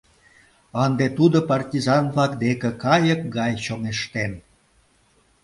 Ынде 0.85 1.05
тудо 1.17 1.37
партизан-влак 1.49 2.31
деке 2.43 2.69
кайык 2.83 3.21
гай 3.37 3.53
чоҥештен. 3.65 4.31